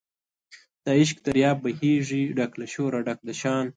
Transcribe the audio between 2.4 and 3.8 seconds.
له شوره ډک د شان